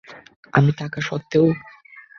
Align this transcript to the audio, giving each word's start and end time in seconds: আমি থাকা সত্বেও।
আমি 0.53 0.71
থাকা 0.71 0.99
সত্বেও। 1.01 1.45